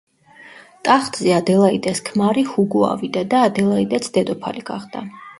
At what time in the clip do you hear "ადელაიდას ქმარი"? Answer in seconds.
1.33-2.43